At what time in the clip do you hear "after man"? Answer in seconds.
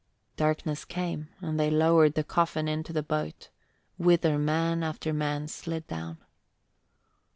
4.81-5.47